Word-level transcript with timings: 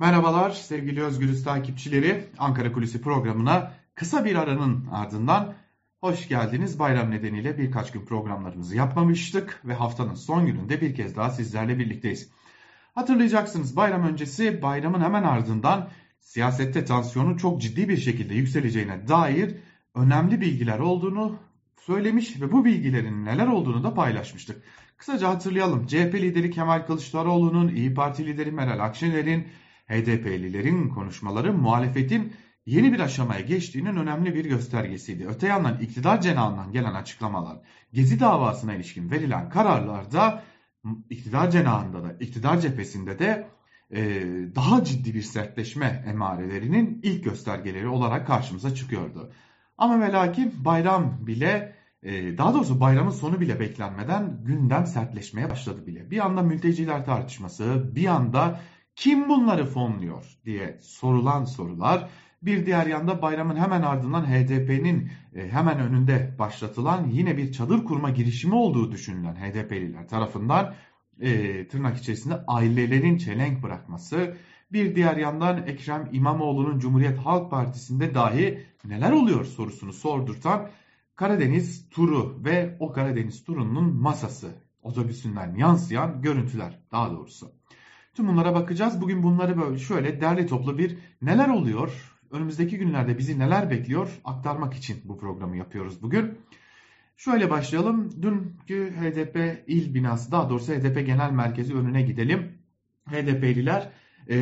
Merhabalar 0.00 0.50
sevgili 0.50 1.02
Özgürüz 1.02 1.44
takipçileri. 1.44 2.24
Ankara 2.38 2.72
Kulisi 2.72 3.00
programına 3.00 3.72
kısa 3.94 4.24
bir 4.24 4.36
aranın 4.36 4.86
ardından 4.92 5.54
hoş 6.00 6.28
geldiniz. 6.28 6.78
Bayram 6.78 7.10
nedeniyle 7.10 7.58
birkaç 7.58 7.92
gün 7.92 8.04
programlarımızı 8.04 8.76
yapmamıştık 8.76 9.60
ve 9.64 9.74
haftanın 9.74 10.14
son 10.14 10.46
gününde 10.46 10.80
bir 10.80 10.94
kez 10.94 11.16
daha 11.16 11.30
sizlerle 11.30 11.78
birlikteyiz. 11.78 12.30
Hatırlayacaksınız 12.94 13.76
bayram 13.76 14.02
öncesi 14.02 14.62
bayramın 14.62 15.00
hemen 15.00 15.22
ardından 15.22 15.88
siyasette 16.20 16.84
tansiyonun 16.84 17.36
çok 17.36 17.60
ciddi 17.60 17.88
bir 17.88 17.96
şekilde 17.96 18.34
yükseleceğine 18.34 19.08
dair 19.08 19.56
önemli 19.94 20.40
bilgiler 20.40 20.78
olduğunu 20.78 21.36
söylemiş 21.80 22.40
ve 22.40 22.52
bu 22.52 22.64
bilgilerin 22.64 23.24
neler 23.24 23.46
olduğunu 23.46 23.84
da 23.84 23.94
paylaşmıştık. 23.94 24.62
Kısaca 24.96 25.28
hatırlayalım. 25.28 25.86
CHP 25.86 26.14
lideri 26.14 26.50
Kemal 26.50 26.86
Kılıçdaroğlu'nun, 26.86 27.68
İyi 27.68 27.94
Parti 27.94 28.26
lideri 28.26 28.52
Meral 28.52 28.78
Akşener'in, 28.78 29.46
HDP'lilerin 29.90 30.88
konuşmaları 30.88 31.52
muhalefetin 31.52 32.32
yeni 32.66 32.92
bir 32.92 33.00
aşamaya 33.00 33.40
geçtiğinin 33.40 33.96
önemli 33.96 34.34
bir 34.34 34.44
göstergesiydi. 34.44 35.26
Öte 35.26 35.46
yandan 35.46 35.80
iktidar 35.80 36.20
cenahından 36.20 36.72
gelen 36.72 36.94
açıklamalar, 36.94 37.58
Gezi 37.92 38.20
davasına 38.20 38.74
ilişkin 38.74 39.10
verilen 39.10 39.50
kararlarda 39.50 40.42
iktidar 41.10 41.50
cenahında 41.50 42.04
da, 42.04 42.12
iktidar 42.12 42.60
cephesinde 42.60 43.18
de 43.18 43.48
e, 43.90 44.22
daha 44.54 44.84
ciddi 44.84 45.14
bir 45.14 45.22
sertleşme 45.22 46.04
emarelerinin 46.06 47.00
ilk 47.02 47.24
göstergeleri 47.24 47.88
olarak 47.88 48.26
karşımıza 48.26 48.74
çıkıyordu. 48.74 49.32
Ama 49.78 50.00
ve 50.00 50.12
lakin 50.12 50.64
bayram 50.64 51.26
bile 51.26 51.76
e, 52.02 52.38
daha 52.38 52.54
doğrusu 52.54 52.80
bayramın 52.80 53.10
sonu 53.10 53.40
bile 53.40 53.60
beklenmeden 53.60 54.44
gündem 54.44 54.86
sertleşmeye 54.86 55.50
başladı 55.50 55.86
bile. 55.86 56.10
Bir 56.10 56.26
anda 56.26 56.42
mülteciler 56.42 57.04
tartışması, 57.04 57.94
bir 57.94 58.06
anda 58.06 58.60
kim 58.96 59.28
bunları 59.28 59.66
fonluyor 59.66 60.24
diye 60.44 60.78
sorulan 60.82 61.44
sorular. 61.44 62.08
Bir 62.42 62.66
diğer 62.66 62.86
yanda 62.86 63.22
bayramın 63.22 63.56
hemen 63.56 63.82
ardından 63.82 64.24
HDP'nin 64.24 65.10
e, 65.34 65.48
hemen 65.48 65.78
önünde 65.78 66.34
başlatılan 66.38 67.08
yine 67.08 67.36
bir 67.36 67.52
çadır 67.52 67.84
kurma 67.84 68.10
girişimi 68.10 68.54
olduğu 68.54 68.92
düşünülen 68.92 69.34
HDP'liler 69.34 70.08
tarafından 70.08 70.74
e, 71.20 71.68
tırnak 71.68 71.98
içerisinde 71.98 72.44
ailelerin 72.46 73.18
çelenk 73.18 73.62
bırakması. 73.62 74.36
Bir 74.72 74.94
diğer 74.94 75.16
yandan 75.16 75.66
Ekrem 75.66 76.08
İmamoğlu'nun 76.12 76.78
Cumhuriyet 76.78 77.18
Halk 77.18 77.50
Partisi'nde 77.50 78.14
dahi 78.14 78.66
neler 78.84 79.12
oluyor 79.12 79.44
sorusunu 79.44 79.92
sordurtan 79.92 80.70
Karadeniz 81.16 81.88
turu 81.90 82.44
ve 82.44 82.76
o 82.80 82.92
Karadeniz 82.92 83.44
turunun 83.44 83.94
masası 83.94 84.54
otobüsünden 84.82 85.54
yansıyan 85.54 86.22
görüntüler 86.22 86.78
daha 86.92 87.10
doğrusu. 87.10 87.59
Tüm 88.20 88.28
bunlara 88.28 88.54
bakacağız. 88.54 89.00
Bugün 89.00 89.22
bunları 89.22 89.58
böyle 89.60 89.78
şöyle 89.78 90.20
derli 90.20 90.46
toplu 90.46 90.78
bir 90.78 90.98
neler 91.22 91.48
oluyor, 91.48 92.12
önümüzdeki 92.30 92.78
günlerde 92.78 93.18
bizi 93.18 93.38
neler 93.38 93.70
bekliyor 93.70 94.20
aktarmak 94.24 94.74
için 94.74 94.96
bu 95.04 95.18
programı 95.18 95.56
yapıyoruz 95.56 96.02
bugün. 96.02 96.38
Şöyle 97.16 97.50
başlayalım. 97.50 98.22
Dünkü 98.22 98.92
HDP 99.00 99.64
il 99.66 99.94
binası 99.94 100.32
daha 100.32 100.50
doğrusu 100.50 100.72
HDP 100.72 101.06
genel 101.06 101.30
merkezi 101.30 101.74
önüne 101.74 102.02
gidelim. 102.02 102.52
HDP'liler 103.08 103.90
e, 104.30 104.36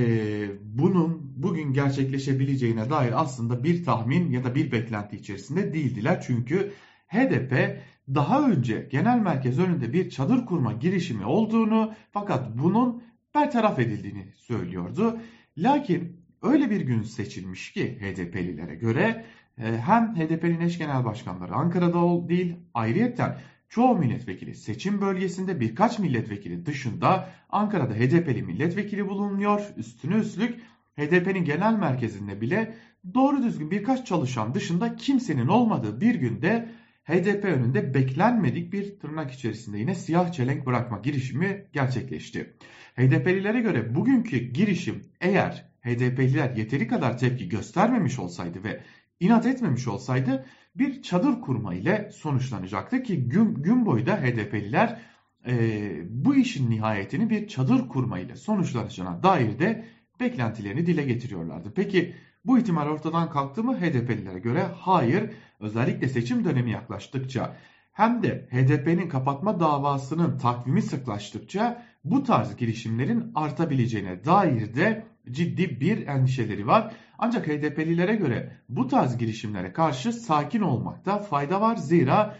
bunun 0.62 1.32
bugün 1.36 1.72
gerçekleşebileceğine 1.72 2.90
dair 2.90 3.22
aslında 3.22 3.64
bir 3.64 3.84
tahmin 3.84 4.30
ya 4.30 4.44
da 4.44 4.54
bir 4.54 4.72
beklenti 4.72 5.16
içerisinde 5.16 5.74
değildiler. 5.74 6.24
Çünkü 6.26 6.72
HDP 7.08 7.80
daha 8.14 8.50
önce 8.50 8.88
genel 8.90 9.18
merkez 9.18 9.58
önünde 9.58 9.92
bir 9.92 10.10
çadır 10.10 10.46
kurma 10.46 10.72
girişimi 10.72 11.24
olduğunu 11.24 11.92
fakat 12.12 12.58
bunun 12.58 13.08
bertaraf 13.38 13.78
edildiğini 13.78 14.26
söylüyordu. 14.36 15.20
Lakin 15.58 16.20
öyle 16.42 16.70
bir 16.70 16.80
gün 16.80 17.02
seçilmiş 17.02 17.72
ki 17.72 17.98
HDP'lilere 18.00 18.74
göre 18.74 19.24
e, 19.58 19.62
hem 19.62 20.16
HDP'nin 20.16 20.60
eş 20.60 20.78
genel 20.78 21.04
başkanları 21.04 21.54
Ankara'da 21.54 22.28
değil 22.28 22.56
ayrıyetten 22.74 23.38
çoğu 23.68 23.98
milletvekili 23.98 24.54
seçim 24.54 25.00
bölgesinde 25.00 25.60
birkaç 25.60 25.98
milletvekili 25.98 26.66
dışında 26.66 27.28
Ankara'da 27.50 27.94
HDP'li 27.94 28.42
milletvekili 28.42 29.08
bulunuyor. 29.08 29.62
Üstüne 29.76 30.14
üstlük 30.14 30.60
HDP'nin 30.96 31.44
genel 31.44 31.72
merkezinde 31.72 32.40
bile 32.40 32.74
doğru 33.14 33.42
düzgün 33.42 33.70
birkaç 33.70 34.06
çalışan 34.06 34.54
dışında 34.54 34.96
kimsenin 34.96 35.48
olmadığı 35.48 36.00
bir 36.00 36.14
günde 36.14 36.68
HDP 37.08 37.44
önünde 37.44 37.94
beklenmedik 37.94 38.72
bir 38.72 38.98
tırnak 38.98 39.30
içerisinde 39.30 39.78
yine 39.78 39.94
siyah 39.94 40.32
çelenk 40.32 40.66
bırakma 40.66 40.98
girişimi 40.98 41.64
gerçekleşti. 41.72 42.54
HDP'lilere 42.96 43.60
göre 43.60 43.94
bugünkü 43.94 44.38
girişim 44.38 45.02
eğer 45.20 45.64
HDP'liler 45.80 46.56
yeteri 46.56 46.88
kadar 46.88 47.18
tepki 47.18 47.48
göstermemiş 47.48 48.18
olsaydı 48.18 48.64
ve 48.64 48.80
inat 49.20 49.46
etmemiş 49.46 49.88
olsaydı 49.88 50.46
bir 50.74 51.02
çadır 51.02 51.40
kurma 51.40 51.74
ile 51.74 52.10
sonuçlanacaktı 52.12 53.02
ki 53.02 53.28
gün, 53.28 53.54
gün 53.54 53.86
boyu 53.86 54.06
da 54.06 54.16
HDP'liler 54.16 55.00
e, 55.46 55.90
bu 56.08 56.36
işin 56.36 56.70
nihayetini 56.70 57.30
bir 57.30 57.48
çadır 57.48 57.88
kurma 57.88 58.18
ile 58.18 58.36
sonuçlanacağına 58.36 59.22
dair 59.22 59.58
de 59.58 59.84
beklentilerini 60.20 60.86
dile 60.86 61.04
getiriyorlardı. 61.04 61.72
Peki 61.76 62.14
bu 62.44 62.58
ihtimal 62.58 62.86
ortadan 62.88 63.30
kalktı 63.30 63.64
mı 63.64 63.80
HDP'lilere 63.80 64.38
göre? 64.38 64.62
Hayır. 64.62 65.30
Özellikle 65.60 66.08
seçim 66.08 66.44
dönemi 66.44 66.70
yaklaştıkça 66.70 67.56
hem 67.92 68.22
de 68.22 68.48
HDP'nin 68.50 69.08
kapatma 69.08 69.60
davasının 69.60 70.38
takvimi 70.38 70.82
sıklaştıkça 70.82 71.82
bu 72.04 72.24
tarz 72.24 72.56
girişimlerin 72.56 73.32
artabileceğine 73.34 74.24
dair 74.24 74.74
de 74.74 75.06
ciddi 75.30 75.80
bir 75.80 76.06
endişeleri 76.06 76.66
var. 76.66 76.92
Ancak 77.18 77.48
HDP'lilere 77.48 78.14
göre 78.14 78.56
bu 78.68 78.88
tarz 78.88 79.18
girişimlere 79.18 79.72
karşı 79.72 80.12
sakin 80.12 80.60
olmakta 80.60 81.18
fayda 81.18 81.60
var. 81.60 81.76
Zira 81.76 82.36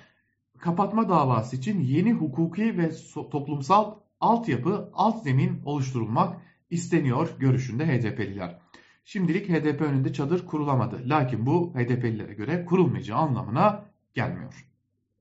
kapatma 0.59 1.09
davası 1.09 1.57
için 1.57 1.81
yeni 1.81 2.13
hukuki 2.13 2.79
ve 2.79 2.91
toplumsal 3.31 3.95
altyapı, 4.21 4.91
alt 4.93 5.23
zemin 5.23 5.63
oluşturulmak 5.65 6.37
isteniyor 6.71 7.29
görüşünde 7.39 7.87
HDP'liler. 7.87 8.68
Şimdilik 9.11 9.49
HDP 9.49 9.81
önünde 9.81 10.13
çadır 10.13 10.47
kurulamadı. 10.47 11.03
Lakin 11.07 11.47
bu 11.47 11.75
HDP'lilere 11.75 12.35
göre 12.35 12.65
kurulmayacağı 12.65 13.19
anlamına 13.19 13.85
gelmiyor. 14.15 14.69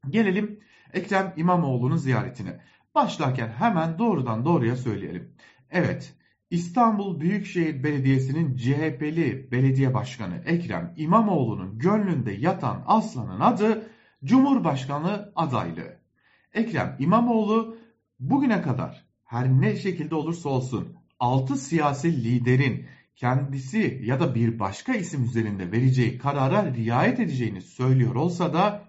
Gelelim 0.10 0.60
Ekrem 0.94 1.34
İmamoğlu'nun 1.38 1.96
ziyaretine. 1.98 2.60
Başlarken 2.96 3.50
hemen 3.50 4.00
doğrudan 4.00 4.46
doğruya 4.46 4.76
söyleyelim. 4.76 5.34
Evet, 5.72 6.16
İstanbul 6.50 7.20
Büyükşehir 7.20 7.84
Belediyesi'nin 7.84 8.56
CHP'li 8.56 9.52
belediye 9.52 9.94
başkanı 9.94 10.44
Ekrem 10.46 10.94
İmamoğlu'nun 10.98 11.80
gönlünde 11.80 12.32
yatan 12.32 12.84
aslanın 12.88 13.40
adı 13.40 13.90
Cumhurbaşkanı 14.24 15.32
adaylığı. 15.36 15.98
Ekrem 16.54 16.96
İmamoğlu 17.00 17.78
bugüne 18.20 18.62
kadar 18.62 19.06
her 19.24 19.48
ne 19.48 19.76
şekilde 19.76 20.16
olursa 20.16 20.50
olsun 20.50 20.98
6 21.20 21.56
siyasi 21.58 22.24
liderin 22.24 22.86
kendisi 23.18 24.02
ya 24.04 24.20
da 24.20 24.36
bir 24.36 24.60
başka 24.60 24.94
isim 24.94 25.24
üzerinde 25.24 25.72
vereceği 25.72 26.18
karara 26.18 26.74
riayet 26.74 27.20
edeceğini 27.20 27.62
söylüyor 27.62 28.16
olsa 28.16 28.54
da 28.54 28.84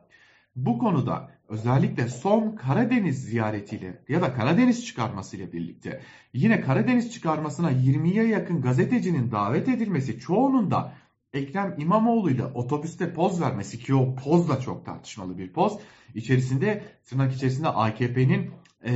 bu 0.56 0.78
konuda 0.78 1.31
özellikle 1.49 2.09
son 2.09 2.56
Karadeniz 2.56 3.25
ziyaretiyle 3.25 4.05
ya 4.09 4.22
da 4.22 4.34
Karadeniz 4.34 4.87
çıkarmasıyla 4.87 5.53
birlikte 5.53 6.00
yine 6.33 6.61
Karadeniz 6.61 7.12
çıkarmasına 7.12 7.72
20'ye 7.72 8.27
yakın 8.28 8.61
gazetecinin 8.61 9.31
davet 9.33 9.69
edilmesi 9.69 10.21
çoğunun 10.21 10.71
da 10.71 10.93
Ekrem 11.33 11.75
İmamoğlu 11.78 12.31
ile 12.31 12.45
otobüste 12.45 13.12
poz 13.12 13.41
vermesi 13.41 13.78
ki 13.78 13.95
o 13.95 14.15
poz 14.15 14.49
da 14.49 14.60
çok 14.60 14.87
tartışmalı 14.87 15.39
bir 15.39 15.53
poz. 15.53 15.78
İçerisinde 16.15 16.84
tırnak 17.05 17.34
içerisinde 17.34 17.69
AKP'nin 17.69 18.50
e, 18.84 18.93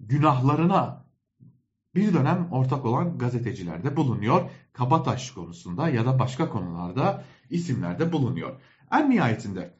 günahlarına 0.00 1.05
bir 1.96 2.14
dönem 2.14 2.48
ortak 2.50 2.84
olan 2.84 3.18
gazeteciler 3.18 3.84
de 3.84 3.96
bulunuyor. 3.96 4.50
Kabataş 4.72 5.30
konusunda 5.30 5.88
ya 5.88 6.06
da 6.06 6.18
başka 6.18 6.48
konularda 6.48 7.24
isimler 7.50 7.98
de 7.98 8.12
bulunuyor. 8.12 8.60
En 8.92 9.10
nihayetinde 9.10 9.74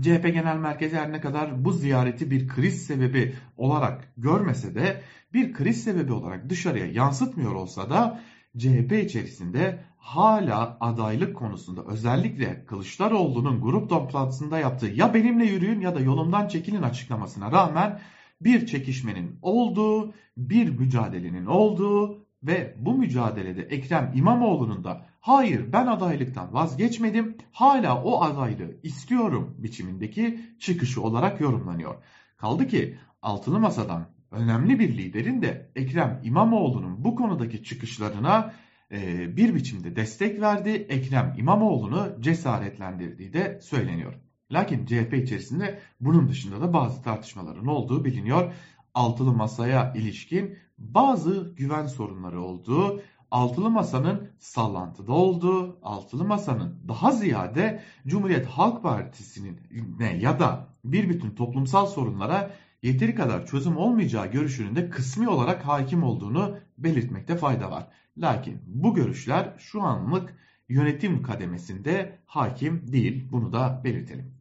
CHP 0.00 0.22
Genel 0.22 0.56
Merkezi 0.56 0.96
her 0.96 1.12
ne 1.12 1.20
kadar 1.20 1.64
bu 1.64 1.72
ziyareti 1.72 2.30
bir 2.30 2.48
kriz 2.48 2.86
sebebi 2.86 3.34
olarak 3.56 4.12
görmese 4.16 4.74
de 4.74 5.02
bir 5.32 5.52
kriz 5.52 5.84
sebebi 5.84 6.12
olarak 6.12 6.50
dışarıya 6.50 6.86
yansıtmıyor 6.86 7.54
olsa 7.54 7.90
da 7.90 8.20
CHP 8.58 8.92
içerisinde 8.92 9.84
hala 9.98 10.76
adaylık 10.80 11.36
konusunda 11.36 11.84
özellikle 11.84 12.64
Kılıçdaroğlu'nun 12.66 13.60
grup 13.60 13.90
toplantısında 13.90 14.58
yaptığı 14.58 14.86
ya 14.86 15.14
benimle 15.14 15.46
yürüyün 15.46 15.80
ya 15.80 15.94
da 15.94 16.00
yolumdan 16.00 16.48
çekilin 16.48 16.82
açıklamasına 16.82 17.52
rağmen 17.52 18.00
bir 18.44 18.66
çekişmenin 18.66 19.38
olduğu, 19.42 20.14
bir 20.36 20.68
mücadelenin 20.68 21.46
olduğu 21.46 22.26
ve 22.42 22.74
bu 22.78 22.94
mücadelede 22.94 23.62
Ekrem 23.62 24.12
İmamoğlu'nun 24.14 24.84
da 24.84 25.06
hayır 25.20 25.72
ben 25.72 25.86
adaylıktan 25.86 26.54
vazgeçmedim 26.54 27.36
hala 27.52 28.02
o 28.02 28.22
adaylığı 28.22 28.76
istiyorum 28.82 29.56
biçimindeki 29.58 30.40
çıkışı 30.58 31.02
olarak 31.02 31.40
yorumlanıyor. 31.40 31.94
Kaldı 32.36 32.66
ki 32.66 32.98
altılı 33.22 33.60
masadan 33.60 34.06
önemli 34.30 34.78
bir 34.78 34.98
liderin 34.98 35.42
de 35.42 35.70
Ekrem 35.76 36.20
İmamoğlu'nun 36.24 37.04
bu 37.04 37.14
konudaki 37.14 37.64
çıkışlarına 37.64 38.52
e, 38.92 39.36
bir 39.36 39.54
biçimde 39.54 39.96
destek 39.96 40.40
verdi. 40.40 40.70
Ekrem 40.70 41.34
İmamoğlu'nu 41.38 42.16
cesaretlendirdiği 42.20 43.32
de 43.32 43.58
söyleniyor. 43.62 44.14
Lakin 44.52 44.86
CHP 44.86 45.14
içerisinde 45.14 45.80
bunun 46.00 46.28
dışında 46.28 46.60
da 46.60 46.72
bazı 46.72 47.02
tartışmaların 47.02 47.66
olduğu 47.66 48.04
biliniyor. 48.04 48.52
Altılı 48.94 49.32
masaya 49.32 49.92
ilişkin 49.94 50.58
bazı 50.78 51.54
güven 51.56 51.86
sorunları 51.86 52.40
olduğu, 52.40 53.02
altılı 53.30 53.70
masanın 53.70 54.30
sallantıda 54.38 55.12
olduğu, 55.12 55.78
altılı 55.82 56.24
masanın 56.24 56.78
daha 56.88 57.10
ziyade 57.10 57.82
Cumhuriyet 58.06 58.46
Halk 58.46 58.82
Partisi'nin 58.82 59.60
ne 59.98 60.16
ya 60.16 60.40
da 60.40 60.68
bir 60.84 61.08
bütün 61.08 61.30
toplumsal 61.30 61.86
sorunlara 61.86 62.50
yeteri 62.82 63.14
kadar 63.14 63.46
çözüm 63.46 63.76
olmayacağı 63.76 64.26
görüşünün 64.26 64.76
de 64.76 64.90
kısmi 64.90 65.28
olarak 65.28 65.66
hakim 65.66 66.02
olduğunu 66.02 66.56
belirtmekte 66.78 67.36
fayda 67.36 67.70
var. 67.70 67.88
Lakin 68.16 68.62
bu 68.66 68.94
görüşler 68.94 69.54
şu 69.58 69.82
anlık 69.82 70.34
yönetim 70.68 71.22
kademesinde 71.22 72.18
hakim 72.26 72.92
değil. 72.92 73.28
Bunu 73.32 73.52
da 73.52 73.80
belirtelim. 73.84 74.34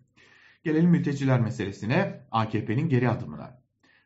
Gelelim 0.64 0.90
mülteciler 0.90 1.42
meselesine, 1.42 2.20
AKP'nin 2.32 2.90
geri 2.90 3.10
adımına. 3.10 3.62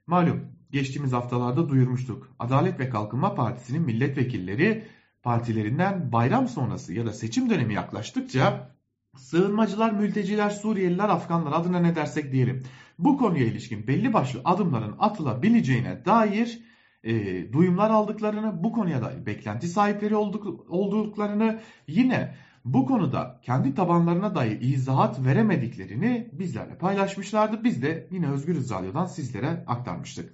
Malum 0.07 0.45
geçtiğimiz 0.71 1.13
haftalarda 1.13 1.69
duyurmuştuk. 1.69 2.35
Adalet 2.39 2.79
ve 2.79 2.89
Kalkınma 2.89 3.35
Partisi'nin 3.35 3.81
milletvekilleri 3.81 4.85
partilerinden 5.23 6.11
bayram 6.11 6.47
sonrası 6.47 6.93
ya 6.93 7.05
da 7.05 7.13
seçim 7.13 7.49
dönemi 7.49 7.73
yaklaştıkça 7.73 8.71
sığınmacılar, 9.17 9.91
mülteciler, 9.91 10.49
Suriyeliler, 10.49 11.09
Afganlar 11.09 11.51
adına 11.51 11.79
ne 11.79 11.95
dersek 11.95 12.31
diyelim. 12.31 12.63
Bu 12.99 13.17
konuya 13.17 13.45
ilişkin 13.45 13.87
belli 13.87 14.13
başlı 14.13 14.41
adımların 14.45 14.95
atılabileceğine 14.99 16.05
dair 16.05 16.59
e, 17.03 17.53
duyumlar 17.53 17.89
aldıklarını, 17.89 18.63
bu 18.63 18.71
konuya 18.71 19.01
da 19.01 19.25
beklenti 19.25 19.67
sahipleri 19.67 20.15
olduk, 20.15 20.65
olduklarını, 20.69 21.59
yine 21.88 22.35
bu 22.65 22.85
konuda 22.85 23.39
kendi 23.44 23.75
tabanlarına 23.75 24.35
dair 24.35 24.61
izahat 24.61 25.25
veremediklerini 25.25 26.29
bizlerle 26.31 26.77
paylaşmışlardı. 26.77 27.63
Biz 27.63 27.81
de 27.81 28.07
yine 28.11 28.29
Özgür 28.29 28.69
Radyo'dan 28.69 29.05
sizlere 29.05 29.63
aktarmıştık. 29.67 30.33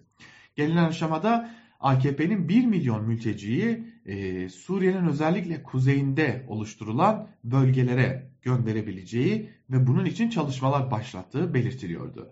Gelinen 0.56 0.84
aşamada 0.84 1.50
AKP'nin 1.80 2.50
1 2.50 2.66
milyon 2.66 3.06
mülteciyi 3.06 3.94
e, 4.06 4.50
Suriye'nin 4.50 5.08
özellikle 5.08 5.64
kuzeyinde 5.64 6.46
oluşturulan 6.48 7.28
bölgelere 7.44 8.32
gönderebileceği 8.42 9.50
ve 9.70 9.88
bunun 9.88 10.06
için 10.06 10.30
çalışmalar 10.30 10.92
başlattığı 10.92 11.54
belirtiliyordu. 11.54 12.32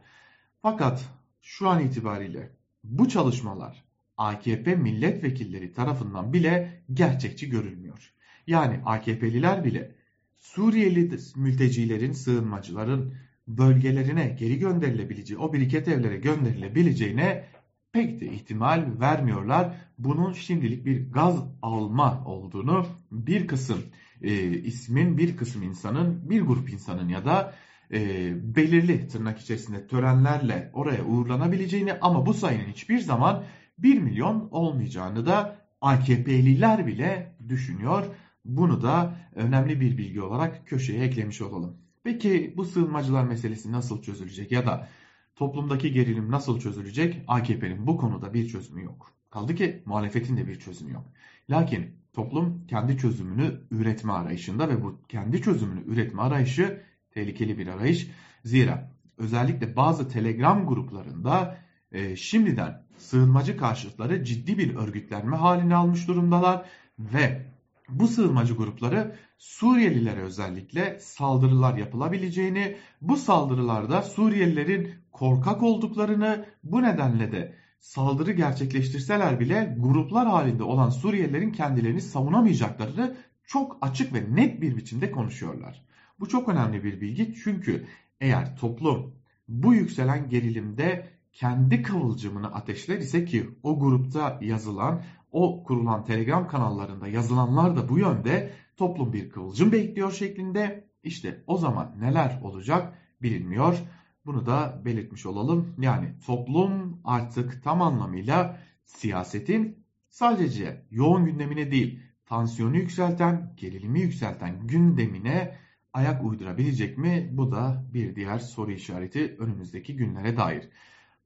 Fakat 0.62 1.06
şu 1.42 1.70
an 1.70 1.84
itibariyle 1.84 2.50
bu 2.84 3.10
çalışmalar 3.10 3.84
AKP 4.22 4.76
milletvekilleri 4.76 5.74
tarafından 5.74 6.34
bile 6.34 6.84
gerçekçi 6.94 7.50
görülmüyor. 7.50 8.14
Yani 8.48 8.80
AKP'liler 8.86 9.66
bile 9.66 9.96
Suriyeli 10.38 11.18
mültecilerin, 11.36 12.12
sığınmacıların 12.12 13.14
bölgelerine 13.48 14.36
geri 14.40 14.60
gönderilebileceği, 14.60 15.40
o 15.40 15.54
biriket 15.54 15.88
evlere 15.88 16.18
gönderilebileceğine 16.18 17.46
pek 17.92 18.22
de 18.22 18.26
ihtimal 18.26 19.00
vermiyorlar. 19.00 19.76
Bunun 19.98 20.34
şimdilik 20.34 20.86
bir 20.86 21.12
gaz 21.12 21.36
alma 21.62 22.26
olduğunu 22.26 22.86
bir 23.12 23.48
kısım 23.48 23.84
e, 24.22 24.50
ismin, 24.50 25.18
bir 25.18 25.38
kısım 25.38 25.64
insanın, 25.64 26.30
bir 26.30 26.42
grup 26.42 26.70
insanın 26.70 27.10
ya 27.10 27.26
da 27.26 27.54
e, 27.94 28.32
belirli 28.56 29.08
tırnak 29.08 29.40
içerisinde 29.40 29.88
törenlerle 29.88 30.70
oraya 30.74 31.06
uğurlanabileceğini 31.06 31.94
ama 31.94 32.26
bu 32.26 32.34
sayının 32.34 32.72
hiçbir 32.72 33.00
zaman 33.00 33.44
1 33.84 34.00
milyon 34.00 34.48
olmayacağını 34.52 35.26
da 35.26 35.56
AKP'liler 35.82 36.88
bile 36.88 37.36
düşünüyor. 37.50 38.06
Bunu 38.46 38.82
da 38.82 39.16
önemli 39.36 39.82
bir 39.82 39.98
bilgi 39.98 40.22
olarak 40.22 40.68
köşeye 40.68 41.04
eklemiş 41.04 41.42
olalım. 41.42 41.78
Peki 42.04 42.54
bu 42.58 42.66
sığınmacılar 42.66 43.24
meselesi 43.24 43.72
nasıl 43.72 44.02
çözülecek 44.02 44.52
ya 44.52 44.66
da 44.66 44.88
toplumdaki 45.36 45.92
gerilim 45.92 46.32
nasıl 46.32 46.60
çözülecek? 46.60 47.24
AKP'nin 47.28 47.88
bu 47.88 47.98
konuda 47.98 48.34
bir 48.34 48.48
çözümü 48.48 48.84
yok. 48.84 49.12
Kaldı 49.30 49.56
ki 49.56 49.84
muhalefetin 49.86 50.38
de 50.38 50.48
bir 50.48 50.60
çözümü 50.60 50.94
yok. 50.94 51.06
Lakin 51.50 51.96
toplum 52.14 52.68
kendi 52.68 52.98
çözümünü 52.98 53.62
üretme 53.72 54.12
arayışında 54.14 54.70
ve 54.70 54.84
bu 54.84 55.02
kendi 55.10 55.42
çözümünü 55.42 55.84
üretme 55.86 56.22
arayışı 56.22 56.82
tehlikeli 57.12 57.58
bir 57.58 57.68
arayış. 57.68 58.08
Zira 58.46 58.92
özellikle 59.18 59.76
bazı 59.76 60.10
telegram 60.10 60.68
gruplarında 60.68 61.58
e, 61.92 62.16
şimdiden 62.16 62.84
sığınmacı 62.98 63.58
karşıtları 63.58 64.24
ciddi 64.24 64.58
bir 64.58 64.76
örgütlenme 64.76 65.38
halini 65.38 65.76
almış 65.76 66.08
durumdalar 66.08 66.66
ve 67.00 67.46
bu 67.90 68.08
sığınmacı 68.08 68.54
grupları 68.54 69.16
Suriyelilere 69.38 70.22
özellikle 70.22 71.00
saldırılar 71.00 71.78
yapılabileceğini, 71.78 72.78
bu 73.02 73.18
saldırılarda 73.18 74.02
Suriyelilerin 74.02 74.92
korkak 75.12 75.64
olduklarını, 75.64 76.46
bu 76.64 76.84
nedenle 76.84 77.32
de 77.32 77.56
saldırı 77.80 78.32
gerçekleştirseler 78.32 79.40
bile 79.40 79.76
gruplar 79.80 80.28
halinde 80.28 80.64
olan 80.64 80.90
Suriyelilerin 80.90 81.52
kendilerini 81.52 82.02
savunamayacaklarını 82.02 83.16
çok 83.46 83.78
açık 83.82 84.14
ve 84.14 84.36
net 84.36 84.62
bir 84.62 84.78
biçimde 84.78 85.12
konuşuyorlar. 85.12 85.86
Bu 86.20 86.30
çok 86.30 86.50
önemli 86.50 86.84
bir 86.84 87.02
bilgi 87.02 87.36
çünkü 87.44 87.86
eğer 88.20 88.58
toplum 88.58 89.16
bu 89.48 89.74
yükselen 89.74 90.30
gerilimde 90.30 91.11
kendi 91.34 91.82
kıvılcımını 91.82 92.54
ateşler 92.54 92.98
ise 92.98 93.26
ki 93.26 93.50
o 93.64 93.80
grupta 93.80 94.40
yazılan, 94.42 95.04
o 95.32 95.64
kurulan 95.64 96.04
Telegram 96.04 96.48
kanallarında 96.48 97.08
yazılanlar 97.08 97.76
da 97.76 97.90
bu 97.90 98.00
yönde 98.00 98.52
toplum 98.78 99.14
bir 99.14 99.30
kıvılcım 99.30 99.72
bekliyor 99.72 100.12
şeklinde. 100.12 100.92
İşte 101.04 101.44
o 101.48 101.58
zaman 101.58 101.96
neler 102.00 102.40
olacak 102.44 102.98
bilinmiyor. 103.22 103.78
Bunu 104.26 104.46
da 104.46 104.82
belirtmiş 104.86 105.26
olalım. 105.26 105.76
Yani 105.80 106.14
toplum 106.26 107.02
artık 107.04 107.64
tam 107.64 107.82
anlamıyla 107.82 108.60
siyasetin 108.86 109.86
sadece 110.10 110.86
yoğun 110.92 111.26
gündemine 111.26 111.72
değil, 111.72 112.00
tansiyonu 112.26 112.78
yükselten, 112.78 113.54
gerilimi 113.58 114.00
yükselten 114.00 114.68
gündemine 114.68 115.58
ayak 115.94 116.24
uydurabilecek 116.24 116.98
mi? 116.98 117.30
Bu 117.32 117.52
da 117.52 117.86
bir 117.94 118.16
diğer 118.16 118.40
soru 118.40 118.72
işareti 118.72 119.36
önümüzdeki 119.40 119.96
günlere 119.96 120.38
dair. 120.38 120.70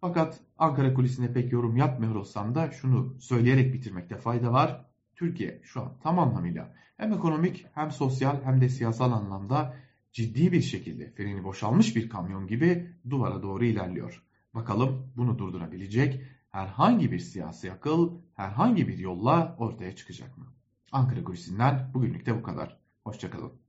Fakat 0.05 0.39
Ankara 0.57 0.93
kulisine 0.93 1.33
pek 1.33 1.51
yorum 1.51 1.77
yapmıyor 1.77 2.15
olsam 2.15 2.55
da 2.55 2.71
şunu 2.71 3.15
söyleyerek 3.19 3.73
bitirmekte 3.73 4.17
fayda 4.17 4.53
var. 4.53 4.85
Türkiye 5.15 5.61
şu 5.63 5.81
an 5.81 5.93
tam 6.03 6.19
anlamıyla 6.19 6.73
hem 6.97 7.13
ekonomik 7.13 7.65
hem 7.73 7.91
sosyal 7.91 8.43
hem 8.43 8.61
de 8.61 8.69
siyasal 8.69 9.11
anlamda 9.11 9.75
ciddi 10.11 10.51
bir 10.51 10.61
şekilde 10.61 11.11
freni 11.11 11.43
boşalmış 11.43 11.95
bir 11.95 12.09
kamyon 12.09 12.47
gibi 12.47 12.91
duvara 13.09 13.43
doğru 13.43 13.65
ilerliyor. 13.65 14.23
Bakalım 14.53 15.11
bunu 15.15 15.39
durdurabilecek 15.39 16.21
herhangi 16.51 17.11
bir 17.11 17.19
siyasi 17.19 17.71
akıl 17.71 18.11
herhangi 18.33 18.87
bir 18.87 18.97
yolla 18.97 19.55
ortaya 19.59 19.95
çıkacak 19.95 20.37
mı? 20.37 20.45
Ankara 20.91 21.23
kulisinden 21.23 21.91
bugünlük 21.93 22.25
de 22.25 22.37
bu 22.37 22.43
kadar. 22.43 22.77
Hoşçakalın. 23.03 23.64